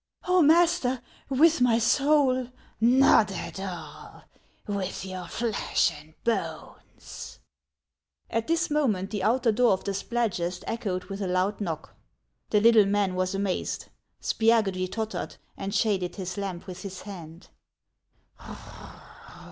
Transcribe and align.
"Oh, 0.27 0.41
master, 0.41 0.99
with 1.29 1.61
my 1.61 1.77
soul!"" 1.77 2.47
Xot 2.81 3.31
at 3.33 3.59
all. 3.59 4.23
With 4.65 5.05
your 5.05 5.27
flesh 5.27 5.91
and 5.95 6.15
bones." 6.23 7.37
At 8.27 8.47
this 8.47 8.71
moment 8.71 9.11
the 9.11 9.21
outer 9.21 9.51
door 9.51 9.73
of 9.73 9.83
the 9.83 9.91
Spladgest 9.93 10.63
echoed 10.65 11.03
with 11.03 11.21
a 11.21 11.27
loud 11.27 11.61
knock. 11.61 11.93
The 12.49 12.61
little 12.61 12.87
man 12.87 13.13
was 13.13 13.35
amazed; 13.35 13.89
Spia 14.19 14.63
gudry 14.63 14.87
tottered, 14.89 15.35
and 15.55 15.71
shaded 15.71 16.15
his 16.15 16.35
lamp 16.35 16.65
with 16.65 16.81
his 16.81 17.03
hand. 17.03 17.49